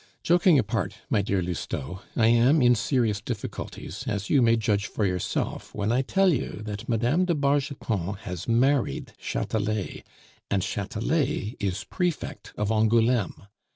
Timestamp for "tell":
6.01-6.33